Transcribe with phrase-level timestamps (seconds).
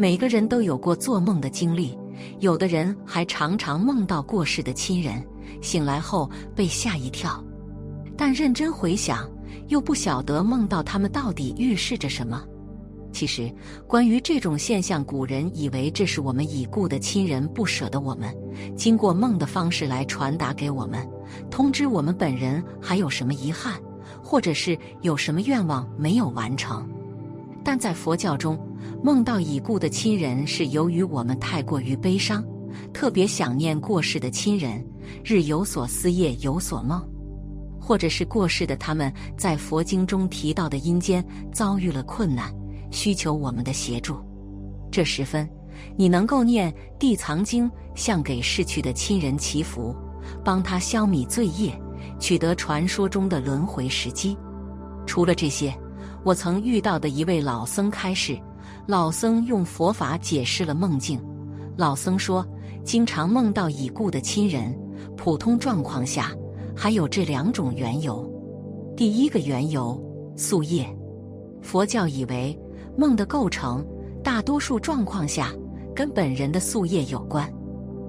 [0.00, 1.94] 每个人都有过做梦的经历，
[2.38, 5.22] 有的人还常常梦到过世的亲人，
[5.60, 7.44] 醒来后被吓一跳。
[8.16, 9.28] 但认真回想，
[9.68, 12.42] 又不晓得梦到他们到底预示着什么。
[13.12, 13.54] 其实，
[13.86, 18.34] 关于这种现象，古人以为这是我们已故的亲人不舍得我们，
[18.74, 21.06] 经过梦的方式来传达给我们，
[21.50, 23.74] 通知我们本人还有什么遗憾，
[24.24, 26.88] 或者是有什么愿望没有完成。
[27.62, 28.58] 但在佛教中，
[29.02, 32.44] 梦到已故的亲人是由于我们太过于悲伤，
[32.92, 34.84] 特别想念过世的亲人，
[35.24, 37.02] 日有所思，夜有所梦，
[37.80, 42.54] 或者是过世的他们在佛经中提到的阴间遭遇了困难。
[42.92, 44.16] 需求我们的协助，
[44.90, 45.48] 这时分，
[45.96, 49.94] 你能够念《地藏经》，向给逝去的亲人祈福，
[50.44, 51.72] 帮他消弭罪业，
[52.18, 54.36] 取得传说中的轮回时机。
[55.06, 55.72] 除了这些，
[56.24, 58.36] 我曾遇到的一位老僧开示，
[58.90, 61.24] 老僧用佛法解释了梦境。
[61.76, 62.44] 老僧说，
[62.82, 64.76] 经常梦到已故的亲人，
[65.16, 66.32] 普通状况下
[66.74, 68.28] 还有这两种缘由。
[68.96, 69.96] 第一个缘由，
[70.34, 70.84] 宿业。
[71.62, 72.58] 佛教以为。
[72.98, 73.86] 梦的构成，
[74.24, 75.54] 大多数状况下
[75.94, 77.48] 跟本人的宿业有关。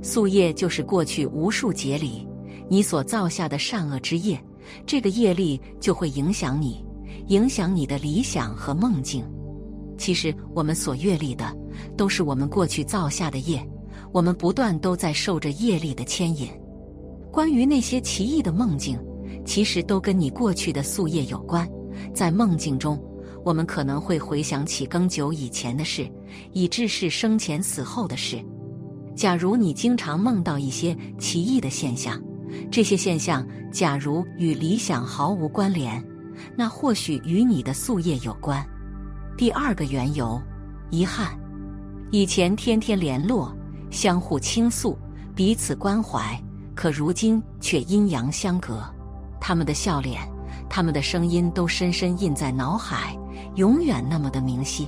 [0.00, 2.26] 宿业就是过去无数劫里
[2.66, 4.42] 你所造下的善恶之业，
[4.86, 6.82] 这个业力就会影响你，
[7.28, 9.22] 影响你的理想和梦境。
[9.96, 11.44] 其实我们所阅历的，
[11.96, 13.64] 都是我们过去造下的业，
[14.12, 16.48] 我们不断都在受着业力的牵引。
[17.30, 18.98] 关于那些奇异的梦境，
[19.44, 21.68] 其实都跟你过去的宿业有关。
[22.14, 23.00] 在梦境中。
[23.44, 26.08] 我们可能会回想起更久以前的事，
[26.52, 28.40] 以致是生前死后的事。
[29.16, 32.22] 假如你经常梦到一些奇异的现象，
[32.70, 36.00] 这些现象假如与理想毫无关联，
[36.56, 38.64] 那或许与你的宿业有关。
[39.36, 40.40] 第二个缘由，
[40.90, 41.38] 遗憾。
[42.10, 43.50] 以前天天联络，
[43.90, 44.96] 相互倾诉，
[45.34, 46.38] 彼此关怀，
[46.74, 48.84] 可如今却阴阳相隔。
[49.40, 50.20] 他们的笑脸，
[50.68, 53.16] 他们的声音，都深深印在脑海。
[53.56, 54.86] 永远那么的明晰，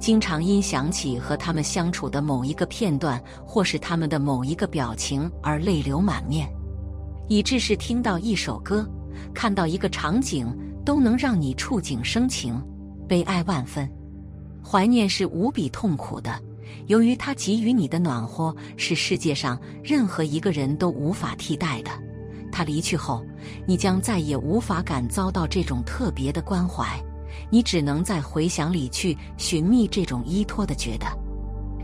[0.00, 6.48] 经常因想起和他们相处的某一个片段，或是他们的某一个表情而泪流满面，
[7.28, 8.88] 以致是听到一首歌，
[9.34, 10.48] 看到一个场景，
[10.84, 12.60] 都能让你触景生情，
[13.08, 13.90] 悲哀万分。
[14.62, 16.38] 怀念是无比痛苦的，
[16.86, 21.90] 由于它给予你的暖和是世界上任何一个人都无法替代的。
[22.52, 23.24] 他离去后，
[23.66, 26.86] 你将再也无法感遭到这种特别的关怀。
[27.50, 31.06] 你只能在回想里去寻觅这种依托的觉得，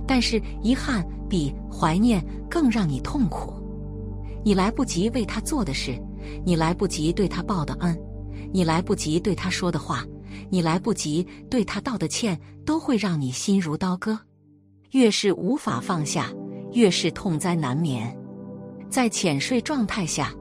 [0.06, 3.54] 但是遗憾比怀念更让你痛苦。
[4.44, 5.98] 你来不及为他做的事，
[6.44, 7.96] 你来不及对他报的恩，
[8.52, 10.04] 你来不及对他说的话，
[10.50, 14.18] 你来不及对他道的歉，都会让你心如刀割。
[14.92, 16.32] 越是无法放下，
[16.72, 18.16] 越是痛灾难眠。
[18.88, 20.32] 在浅睡状态下，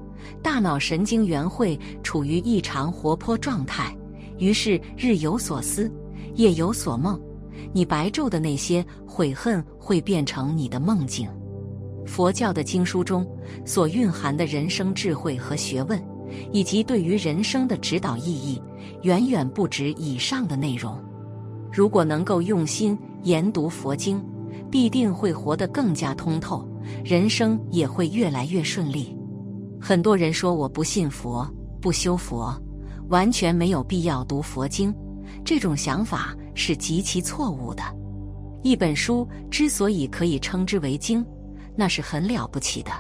[0.42, 3.96] 大脑神经元会处于异常活泼状态。
[4.38, 5.92] 于是日有所思，
[6.36, 7.20] 夜有所梦。
[7.72, 11.28] 你白昼的那些悔恨会变成你的梦境。
[12.06, 13.26] 佛教的经书中
[13.66, 16.00] 所蕴含的人生智慧和学问，
[16.52, 18.62] 以及对于人生的指导意义，
[19.02, 20.98] 远远不止以上的内容。
[21.72, 24.24] 如果能够用心研读佛经，
[24.70, 26.68] 必定会活得更加通透，
[27.04, 29.16] 人生也会越来越顺利。
[29.80, 31.48] 很多人说我不信佛，
[31.82, 32.54] 不修佛。
[33.10, 34.92] 完全没有必要读佛经，
[35.44, 37.84] 这种想法是极其错误的。
[38.64, 41.24] 一本书之所以可以称之为经，
[41.76, 42.92] 那是很了不起的。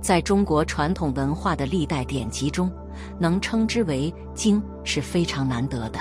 [0.00, 2.70] 在中国传统文化的历代典籍中，
[3.18, 6.00] 能称之为经是非常难得的。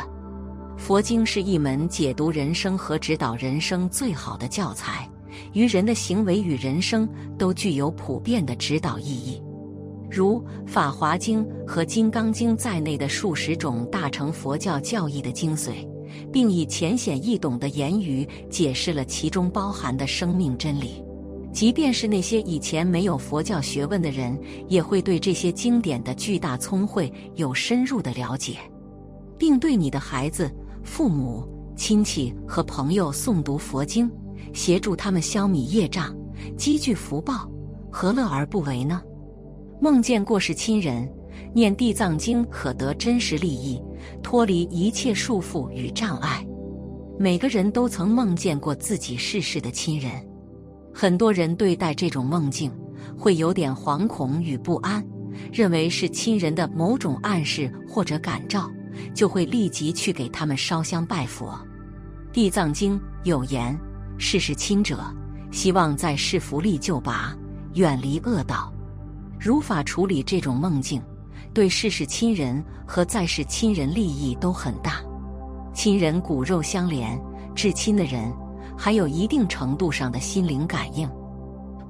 [0.78, 5.10] 佛经是一门解读人生和指导人生最好的教材，
[5.51, 7.07] 于人的行为与人生
[7.38, 9.42] 都具有普遍的指导意义。
[10.10, 15.88] 如《法华经》和《金刚经》在内的数十种大乘佛教教义的精髓，
[16.31, 21.04] 并以浅显易懂的言语解释了其中包含的生命真理。
[21.51, 28.57] 即便是那些以前没有佛教学问的人，也会对这些经典的巨大聪慧有深入的了解，
[29.38, 30.50] 并对你的孩子、
[30.84, 34.10] 父母、亲戚和朋友诵读佛经，
[34.54, 36.16] 协助他们消弭业障，
[36.56, 37.50] 积聚福报，
[37.92, 39.02] 何乐而不为呢？
[39.81, 41.12] 梦见过世亲人，
[41.54, 43.81] 念地藏经可得真实利益，
[44.22, 46.45] 脱离一切束缚与障碍。
[47.18, 50.12] 每个人都曾梦见过自己逝世的亲人。
[51.01, 52.69] 很多人对待这种梦境
[53.18, 55.01] 会有点惶恐与不安，
[55.50, 58.69] 认为是亲人的某种暗示或者感召，
[59.13, 61.57] 就会立即去给他们烧香拜佛。
[62.34, 63.80] 地藏经有言
[64.19, 65.00] ：“世事亲者，
[65.54, 67.34] 希望在世福利救拔，
[67.75, 68.69] 远离恶道。”
[69.40, 71.02] 如法处理这种梦境，
[71.54, 75.02] 对世事亲人和在世亲人利益都很大。
[75.74, 77.18] 亲人骨肉相连，
[77.56, 78.30] 至亲的人。
[78.81, 81.06] 还有一定程度上的心灵感应，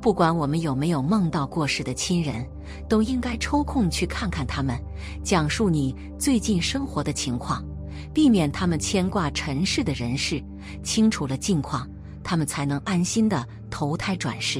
[0.01, 2.43] 不管我们有没有梦到过世的亲人，
[2.89, 4.75] 都应该抽空去看看他们，
[5.23, 7.63] 讲述你最近生活的情况，
[8.11, 10.43] 避免他们牵挂尘世的人事。
[10.81, 11.87] 清楚了近况，
[12.23, 14.59] 他们才能安心的投胎转世。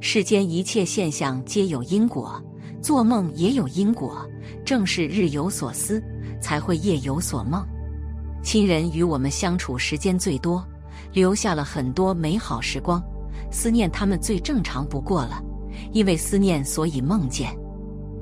[0.00, 2.42] 世间一切现象皆有因果，
[2.80, 4.26] 做梦也有因果，
[4.64, 6.02] 正是日有所思，
[6.40, 7.62] 才会夜有所梦。
[8.42, 10.66] 亲人与我们相处时间最多。
[11.12, 13.02] 留下了很多美好时光，
[13.50, 15.42] 思念他们最正常不过了。
[15.92, 17.56] 因为思念，所以梦见，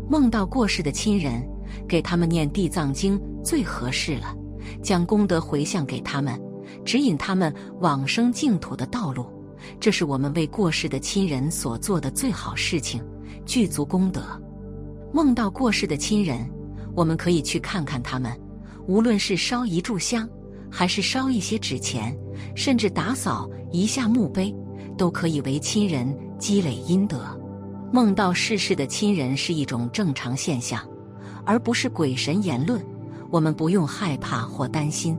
[0.09, 1.43] 梦到过世的亲人，
[1.89, 4.35] 给他们念地藏经最合适了，
[4.83, 6.41] 将功德回向给他们，
[6.85, 9.27] 指引他们往生净土的道路。
[9.79, 13.03] 这是我们为过世的亲人所做的最好事情，
[13.45, 14.23] 具足功德。
[15.13, 16.49] 梦到过世的亲人，
[16.95, 18.33] 我们可以去看看他们，
[18.87, 20.29] 无论是烧一炷香。
[20.73, 22.17] 还是烧一些纸钱，
[22.55, 24.55] 甚至打扫一下墓碑，
[24.97, 27.21] 都可以为亲人积累阴德。
[27.93, 30.81] 梦到逝世的亲人是一种正常现象，
[31.45, 32.81] 而不是鬼神言论。
[33.31, 35.17] 我们不用害怕或担心，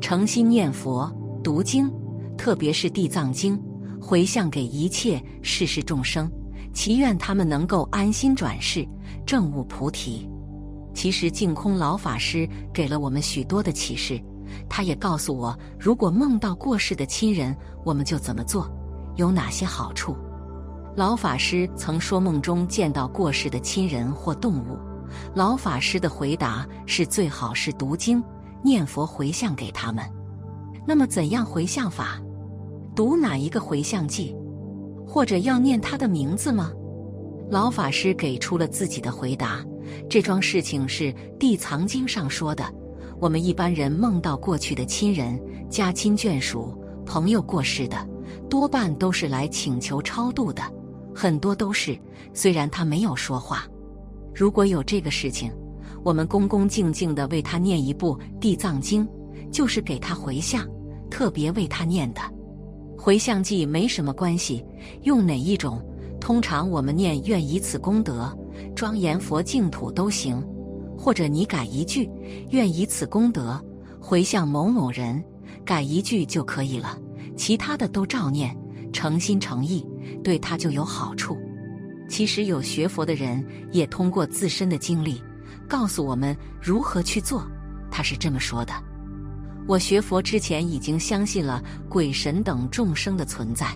[0.00, 1.10] 诚心念佛、
[1.42, 1.90] 读经，
[2.36, 3.60] 特别是地藏经，
[4.00, 6.30] 回向给一切世世众生，
[6.72, 8.86] 祈愿他们能够安心转世，
[9.26, 10.28] 证悟菩提。
[10.94, 14.18] 其实净空老法师给了我们许多的启示。
[14.68, 18.70] 他也告诉我，如果梦到过世的亲人，我们就怎么做，
[19.16, 20.16] 有哪些好处。
[20.94, 24.78] 老法师曾说，梦中见到过世的亲人或动物，
[25.34, 28.22] 老法师的回答是最好是读经、
[28.64, 30.04] 念佛回向给他们。
[30.86, 32.20] 那么，怎样回向法？
[32.94, 34.34] 读哪一个回向记？
[35.06, 36.72] 或者要念他的名字吗？
[37.50, 39.64] 老法师给出了自己的回答。
[40.08, 42.64] 这桩事情是《地藏经》上说的。
[43.18, 45.40] 我们一般人梦到过去的亲人、
[45.70, 47.96] 家亲眷属、朋友过世的，
[48.48, 50.62] 多半都是来请求超度的，
[51.14, 51.98] 很多都是。
[52.34, 53.66] 虽然他没有说话，
[54.34, 55.50] 如果有这个事情，
[56.04, 59.06] 我们恭恭敬敬的为他念一部《地藏经》，
[59.50, 60.66] 就是给他回向，
[61.10, 62.20] 特别为他念的。
[62.98, 64.64] 回向记没什么关系，
[65.02, 65.82] 用哪一种？
[66.20, 68.36] 通常我们念“愿以此功德
[68.74, 70.42] 庄严佛净土”都行。
[70.98, 72.10] 或者你改一句，
[72.50, 73.62] 愿以此功德
[74.00, 75.22] 回向某某人，
[75.64, 76.98] 改一句就可以了。
[77.36, 78.56] 其他的都照念，
[78.92, 79.86] 诚心诚意，
[80.24, 81.36] 对他就有好处。
[82.08, 85.20] 其实有学佛的人也通过自身的经历，
[85.68, 87.46] 告诉我们如何去做。
[87.90, 88.72] 他是这么说的：
[89.66, 93.66] 我学佛之前已经相信了鬼神等众生的存在，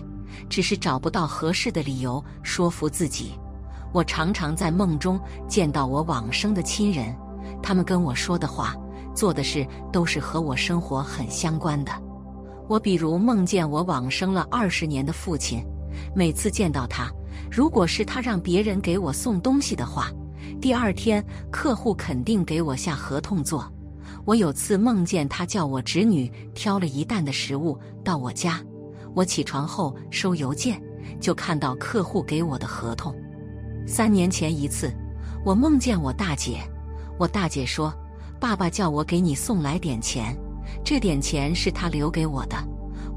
[0.49, 3.33] 只是找不到合适的理由说服自己。
[3.93, 7.15] 我常常在梦中见到我往生的亲人，
[7.61, 8.75] 他们跟我说的话、
[9.13, 11.91] 做的事都是和我生活很相关的。
[12.67, 15.61] 我比如梦见我往生了二十年的父亲，
[16.15, 17.11] 每次见到他，
[17.51, 20.09] 如果是他让别人给我送东西的话，
[20.61, 23.69] 第二天客户肯定给我下合同做。
[24.23, 28.61] 我有次梦见他叫我侄女挑了一担的食物到我家，
[29.13, 30.81] 我起床后收邮件，
[31.19, 33.13] 就看到客户给我的合同。
[33.85, 34.91] 三年前一次，
[35.43, 36.59] 我梦见我大姐。
[37.17, 37.93] 我大姐说
[38.39, 40.35] ：“爸爸叫我给你送来点钱，
[40.83, 42.55] 这点钱是他留给我的。”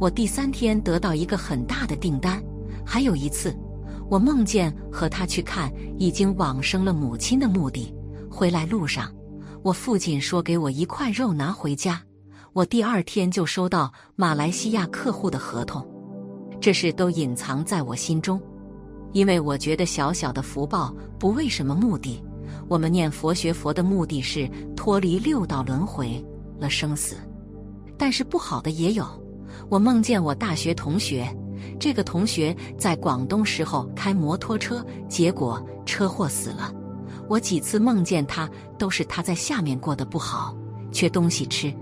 [0.00, 2.42] 我第三天得到一个很大的订单。
[2.84, 3.56] 还有一次，
[4.10, 7.94] 我梦见和他去看已经往生了母亲的墓地。
[8.30, 9.14] 回来路上，
[9.62, 12.02] 我父亲说给我一块肉拿回家。
[12.52, 15.86] 我第二天就收到马来西亚客户的合同。
[16.60, 18.40] 这事都隐藏在我心中。
[19.14, 22.20] 因为我觉得小小的福报不为什么目的，
[22.68, 26.22] 我们念佛学佛的目的是脱离六道轮回
[26.58, 27.16] 了生死。
[27.96, 29.06] 但是不好的也有，
[29.68, 31.24] 我梦见我大学同学，
[31.78, 36.74] 这个同学在广东时候开摩托车，结果车祸死了。
[37.28, 40.56] 我几次梦见他，都是他在下面过得不好，
[40.90, 41.72] 缺东西吃。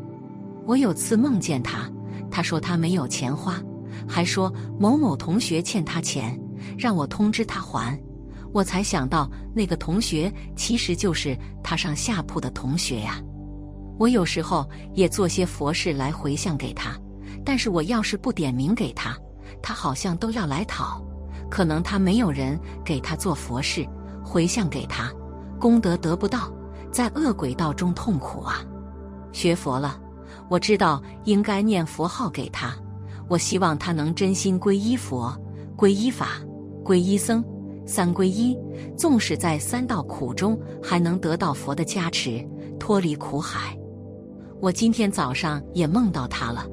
[0.67, 1.91] 我有次梦见他，
[2.31, 3.59] 他说他没有钱花，
[4.07, 6.39] 还说某某同学欠他钱，
[6.83, 7.97] 让我通知他还。
[8.53, 13.23] 我才想到那个同学其实就是他上下铺的同学呀。
[14.01, 16.99] 我有时候也做些佛事来回向给他，
[17.45, 19.17] 但是我要是不点名给他，
[19.63, 21.01] 他好像都要来讨。
[21.49, 23.87] 可能他没有人给他做佛事
[24.25, 25.09] 回向给他，
[25.61, 26.53] 功德得不到，
[26.91, 28.65] 在恶鬼道中痛苦啊。
[29.31, 30.01] 学佛了。
[30.49, 32.75] 我知道应该念佛号给他，
[33.29, 35.35] 我希望他能真心皈依佛、
[35.77, 36.41] 皈依法、
[36.85, 37.45] 皈依僧，
[37.87, 38.57] 三皈依。
[38.97, 42.45] 纵使在三道苦中，还能得到佛的加持，
[42.79, 43.77] 脱离苦海。
[44.61, 46.67] 我今天早上也梦到他了，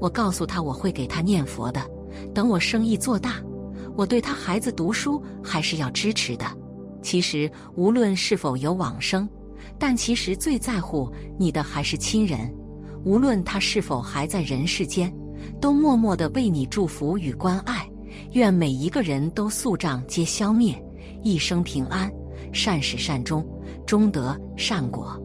[0.00, 1.80] 我告诉他我会给他念佛的。
[2.32, 3.42] 等我生意做大，
[3.96, 6.46] 我对他孩子读书还是要支持的。
[7.02, 9.28] 其实无论是否有往生，
[9.78, 12.52] 但其实最在乎你的还是亲人。
[13.04, 15.14] 无论他是否还在人世间，
[15.60, 17.86] 都默默的为你祝福与关爱。
[18.34, 20.74] 愿每一个人都宿障皆消灭，
[21.22, 22.12] 一生平安，
[22.52, 23.46] 善始善终，
[23.86, 25.16] 终得善果。